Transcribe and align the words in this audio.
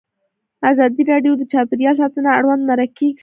ازادي 0.71 1.03
راډیو 1.11 1.33
د 1.37 1.43
چاپیریال 1.51 1.95
ساتنه 2.01 2.29
اړوند 2.37 2.61
مرکې 2.69 3.07
کړي. 3.17 3.19